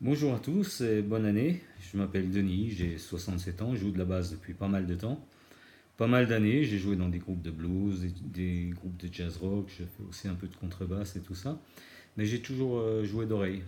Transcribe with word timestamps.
Bonjour 0.00 0.32
à 0.32 0.38
tous 0.38 0.80
et 0.82 1.02
bonne 1.02 1.26
année. 1.26 1.60
Je 1.80 1.98
m'appelle 1.98 2.30
Denis, 2.30 2.70
j'ai 2.70 2.98
67 2.98 3.62
ans, 3.62 3.74
je 3.74 3.80
joue 3.80 3.90
de 3.90 3.98
la 3.98 4.04
basse 4.04 4.30
depuis 4.30 4.54
pas 4.54 4.68
mal 4.68 4.86
de 4.86 4.94
temps. 4.94 5.26
Pas 5.96 6.06
mal 6.06 6.28
d'années, 6.28 6.62
j'ai 6.62 6.78
joué 6.78 6.94
dans 6.94 7.08
des 7.08 7.18
groupes 7.18 7.42
de 7.42 7.50
blues, 7.50 8.06
des, 8.22 8.70
groupes 8.76 8.96
de 8.96 9.12
jazz 9.12 9.38
rock, 9.38 9.66
je 9.66 9.82
fais 9.82 10.02
aussi 10.08 10.28
un 10.28 10.36
peu 10.36 10.46
de 10.46 10.54
contrebasse 10.54 11.16
et 11.16 11.20
tout 11.20 11.34
ça. 11.34 11.60
Mais 12.16 12.26
j'ai 12.26 12.40
toujours 12.40 12.78
euh, 12.78 13.02
joué 13.02 13.26
d'oreille. 13.26 13.64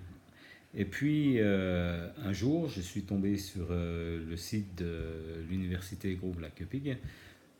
Et 0.73 0.85
puis 0.85 1.41
euh, 1.41 2.09
un 2.25 2.33
jour, 2.33 2.69
je 2.69 2.81
suis 2.81 3.03
tombé 3.03 3.37
sur 3.37 3.67
euh, 3.71 4.25
le 4.25 4.37
site 4.37 4.77
de 4.77 5.43
l'université 5.51 6.15
Groupe 6.15 6.37
Black 6.37 6.63
Et 6.73 6.97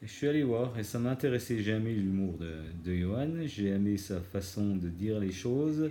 je 0.01 0.13
suis 0.13 0.29
allé 0.29 0.45
voir 0.45 0.79
et 0.79 0.85
ça 0.85 1.01
m'a 1.01 1.11
intéressé. 1.11 1.61
J'ai 1.61 1.73
aimé 1.73 1.93
l'humour 1.93 2.39
de, 2.39 2.53
de 2.85 2.95
Johan, 2.95 3.33
j'ai 3.47 3.67
aimé 3.67 3.97
sa 3.97 4.21
façon 4.21 4.77
de 4.77 4.89
dire 4.89 5.19
les 5.19 5.33
choses. 5.33 5.91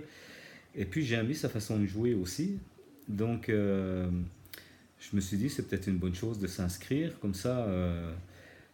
Et 0.74 0.84
puis 0.84 1.04
j'ai 1.04 1.16
aimé 1.16 1.34
sa 1.34 1.48
façon 1.48 1.78
de 1.78 1.86
jouer 1.86 2.14
aussi. 2.14 2.58
Donc 3.08 3.48
euh, 3.48 4.08
je 4.98 5.16
me 5.16 5.20
suis 5.20 5.36
dit 5.36 5.50
c'est 5.50 5.68
peut-être 5.68 5.88
une 5.88 5.98
bonne 5.98 6.14
chose 6.14 6.38
de 6.38 6.46
s'inscrire. 6.46 7.18
Comme 7.20 7.34
ça, 7.34 7.64
euh, 7.66 8.12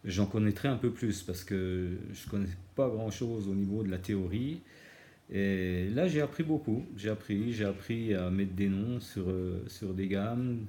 j'en 0.04 0.26
connaîtrai 0.26 0.68
un 0.68 0.76
peu 0.76 0.90
plus 0.90 1.22
parce 1.22 1.44
que 1.44 1.90
je 2.12 2.26
ne 2.26 2.30
connais 2.30 2.54
pas 2.74 2.88
grand-chose 2.88 3.48
au 3.48 3.54
niveau 3.54 3.82
de 3.82 3.90
la 3.90 3.98
théorie. 3.98 4.60
Et 5.32 5.88
là, 5.88 6.06
j'ai 6.06 6.20
appris 6.20 6.44
beaucoup. 6.44 6.84
J'ai 6.96 7.10
appris, 7.10 7.52
j'ai 7.52 7.64
appris 7.64 8.14
à 8.14 8.30
mettre 8.30 8.52
des 8.52 8.68
noms 8.68 9.00
sur, 9.00 9.28
euh, 9.28 9.64
sur 9.66 9.92
des 9.92 10.06
gammes, 10.06 10.66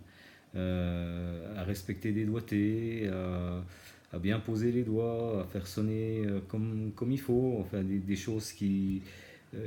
à 0.56 1.64
respecter 1.66 2.12
des 2.12 2.26
doigtés, 2.26 3.08
à, 3.10 4.18
bien 4.18 4.40
poser 4.40 4.72
les 4.72 4.82
doigts, 4.82 5.44
à 5.44 5.46
faire 5.46 5.68
sonner 5.68 6.24
comme, 6.48 6.92
comme 6.96 7.12
il 7.12 7.20
faut, 7.20 7.58
enfin 7.60 7.84
des, 7.84 8.00
des 8.00 8.16
choses 8.16 8.52
qui, 8.54 9.04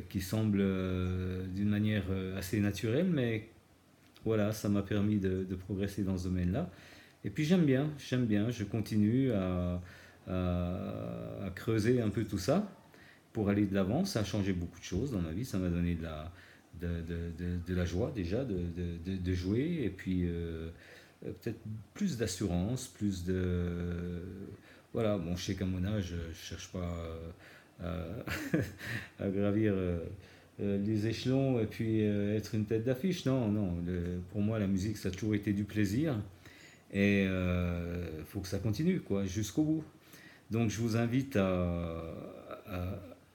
qui 0.09 0.21
semble 0.21 0.59
euh, 0.61 1.47
d'une 1.47 1.69
manière 1.69 2.05
euh, 2.11 2.39
assez 2.39 2.61
naturelle, 2.61 3.09
mais 3.11 3.49
voilà, 4.25 4.53
ça 4.53 4.69
m'a 4.69 4.83
permis 4.83 5.19
de, 5.19 5.47
progresser 5.55 6.03
dans 6.03 6.19
ce 6.19 6.25
domaine-là. 6.25 6.71
Et 7.25 7.31
puis 7.31 7.45
j'aime 7.45 7.65
bien, 7.65 7.91
j'aime 7.99 8.27
bien, 8.27 8.51
je 8.51 8.65
continue 8.65 9.33
à, 9.33 9.81
à, 10.29 11.51
creuser 11.55 12.01
un 12.01 12.11
peu 12.11 12.25
tout 12.25 12.39
ça 12.39 12.71
pour 13.33 13.49
aller 13.49 13.67
de 13.67 13.75
l'avant. 13.75 14.05
Ça 14.05 14.21
a 14.21 14.25
changé 14.25 14.53
beaucoup 14.53 14.79
de 14.79 14.85
choses 14.85 15.13
dans 15.13 15.21
ma 15.21 15.33
vie, 15.33 15.45
ça 15.45 15.59
m'a 15.59 15.69
donné 15.69 15.95
de 15.95 16.03
la, 16.03 16.33
de, 16.81 17.01
de, 17.01 17.59
de, 17.67 17.75
la 17.75 17.85
joie 17.85 18.13
déjà 18.15 18.45
de, 18.45 19.33
jouer, 19.33 19.81
et 19.83 19.91
puis 19.91 20.29
peut-être 21.23 21.61
plus 21.95 22.19
d'assurance, 22.19 22.89
plus 22.89 23.25
de... 23.25 24.23
Voilà, 24.93 25.19
bon, 25.19 25.37
je 25.37 25.45
sais 25.45 25.55
qu'à 25.55 25.67
mon 25.67 25.85
âge, 25.85 26.09
je 26.09 26.29
ne 26.29 26.35
cherche 26.35 26.69
pas 26.73 27.07
à, 29.19 29.29
gravir 29.29 29.73
euh, 29.75 29.99
euh, 30.61 30.79
les 30.85 31.07
échelons 31.07 31.61
et 31.61 31.67
puis 31.67 32.03
euh, 32.03 32.37
être 32.37 32.55
une 32.55 32.67
tête 32.67 32.85
d'affiche. 32.85 33.25
Non, 33.25 33.49
non. 33.49 33.77
pour 34.31 34.43
moi, 34.43 34.59
la 34.59 34.67
musique, 34.67 34.97
ça 34.97 35.09
a 35.09 35.13
toujours 35.13 35.35
été 35.35 35.53
du 35.53 35.65
plaisir. 35.65 36.17
Et 36.93 37.23
il 37.23 38.25
faut 38.27 38.41
que 38.41 38.49
ça 38.49 38.59
continue, 38.59 39.01
quoi, 39.01 39.25
jusqu'au 39.25 39.63
bout. 39.63 39.85
Donc, 40.51 40.71
je 40.71 40.81
vous 40.81 40.97
invite 40.97 41.37
à, 41.37 42.03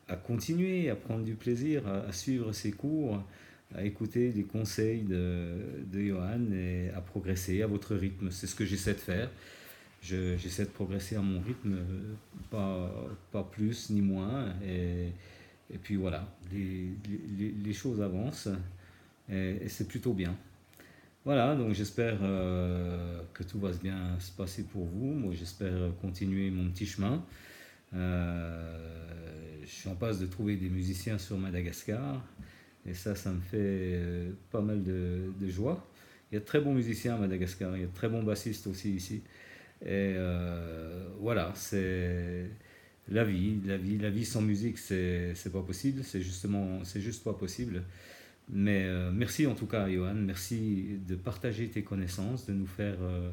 à, 0.09 0.15
continuer, 0.17 0.89
à 0.89 0.95
prendre 0.95 1.23
du 1.23 1.35
plaisir, 1.35 1.87
à, 1.87 2.11
suivre 2.11 2.51
ces 2.51 2.73
cours, 2.73 3.23
à 3.73 3.85
écouter 3.85 4.33
les 4.33 4.43
conseils 4.43 5.03
de, 5.03 5.53
de 5.89 6.01
Johan 6.01 6.51
et 6.53 6.89
à 6.93 6.99
progresser 6.99 7.61
à 7.61 7.67
votre 7.67 7.95
rythme. 7.95 8.29
C'est 8.29 8.47
ce 8.47 8.55
que 8.55 8.65
j'essaie 8.65 8.93
de 8.93 8.99
faire 8.99 9.29
j'essaie 10.05 10.65
de 10.65 10.69
progresser 10.69 11.15
à 11.15 11.21
mon 11.21 11.41
rythme, 11.41 11.77
pas, 12.49 12.91
pas 13.31 13.43
plus 13.43 13.89
ni 13.89 14.01
moins. 14.01 14.53
Et, 14.63 15.09
et 15.73 15.77
puis 15.77 15.95
voilà, 15.95 16.27
les, 16.51 16.89
les, 17.37 17.51
les 17.51 17.73
choses 17.73 18.01
avancent 18.01 18.49
et, 19.29 19.67
c'est 19.67 19.87
plutôt 19.87 20.13
bien. 20.13 20.35
Voilà, 21.23 21.55
donc 21.55 21.73
j'espère 21.73 22.19
euh, 22.21 23.19
que 23.33 23.41
tout 23.43 23.59
va 23.59 23.71
bien 23.71 24.19
se 24.19 24.31
passer 24.31 24.63
pour 24.63 24.85
vous. 24.85 25.13
Moi, 25.13 25.33
j'espère 25.33 25.73
continuer 25.99 26.51
mon 26.51 26.69
petit 26.69 26.85
chemin. 26.85 27.25
Euh, 27.95 29.59
je 29.63 29.69
suis 29.69 29.89
en 29.89 29.95
passe 29.95 30.19
de 30.19 30.27
trouver 30.27 30.57
des 30.57 30.69
musiciens 30.69 31.17
sur 31.17 31.37
Madagascar 31.37 32.23
et 32.85 32.93
ça, 32.93 33.15
ça 33.15 33.31
me 33.31 33.39
fait 33.39 33.57
euh, 33.57 34.31
pas 34.51 34.61
mal 34.61 34.83
de, 34.83 35.31
de 35.39 35.47
joie. 35.47 35.87
Il 36.31 36.35
y 36.35 36.37
a 36.37 36.41
de 36.41 36.45
très 36.45 36.59
bons 36.59 36.73
musiciens 36.73 37.15
à 37.15 37.17
Madagascar, 37.17 37.75
il 37.75 37.81
y 37.81 37.83
a 37.83 37.87
de 37.87 37.93
très 37.93 38.09
bons 38.09 38.21
bassistes 38.23 38.67
aussi 38.67 38.91
ici. 38.93 39.23
Et 39.85 40.15
euh, 40.17 41.05
voilà, 41.19 41.51
c'est 41.55 42.49
la 43.09 43.23
vie, 43.23 43.59
la 43.65 43.77
vie, 43.77 43.99
la 43.99 44.09
vie 44.09 44.25
sans 44.25 44.41
musique, 44.41 44.79
c'est 44.79 45.51
pas 45.51 45.61
possible, 45.61 46.03
c'est 46.03 46.21
justement, 46.21 46.83
c'est 46.83 47.01
juste 47.01 47.23
pas 47.23 47.33
possible. 47.33 47.83
Mais 48.49 48.85
euh, 48.85 49.11
merci 49.11 49.45
en 49.45 49.53
tout 49.53 49.67
cas, 49.67 49.87
Johan, 49.89 50.15
merci 50.15 50.99
de 51.07 51.15
partager 51.15 51.67
tes 51.67 51.83
connaissances, 51.83 52.47
de 52.47 52.53
nous 52.53 52.65
faire 52.65 52.95
euh, 53.01 53.29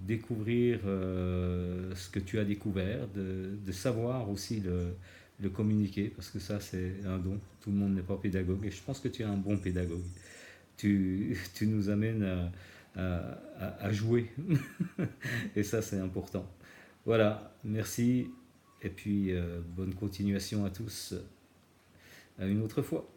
découvrir 0.00 0.80
ce 0.82 2.10
que 2.10 2.20
tu 2.20 2.38
as 2.38 2.44
découvert, 2.44 3.08
de, 3.14 3.56
de 3.66 3.72
savoir 3.72 4.28
aussi 4.30 4.60
le, 4.60 4.94
le, 5.40 5.48
communiquer, 5.48 6.12
parce 6.14 6.28
que 6.28 6.38
ça, 6.38 6.60
c'est 6.60 6.92
un 7.06 7.18
don. 7.18 7.38
Tout 7.62 7.70
le 7.70 7.76
monde 7.76 7.94
n'est 7.94 8.02
pas 8.02 8.16
pédagogue, 8.16 8.66
et 8.66 8.70
je 8.70 8.82
pense 8.82 9.00
que 9.00 9.08
tu 9.08 9.22
es 9.22 9.24
un 9.24 9.36
bon 9.38 9.56
pédagogue. 9.56 10.04
Tu, 10.76 11.38
tu 11.54 11.66
nous 11.66 11.88
amènes 11.88 12.50
à 12.96 13.92
jouer. 13.92 14.30
et 15.56 15.62
ça, 15.62 15.82
c'est 15.82 15.98
important. 15.98 16.46
Voilà, 17.04 17.54
merci. 17.62 18.30
Et 18.82 18.90
puis, 18.90 19.32
euh, 19.32 19.60
bonne 19.64 19.94
continuation 19.94 20.64
à 20.64 20.70
tous. 20.70 21.14
À 22.38 22.46
une 22.46 22.62
autre 22.62 22.82
fois. 22.82 23.08